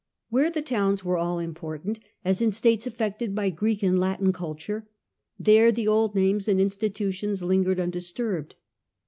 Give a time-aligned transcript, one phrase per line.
[0.31, 4.89] Where the towns were all important, as in states affected by Greek and Latin culture,
[5.37, 8.55] there the old names and institutions lin gered undisturbed.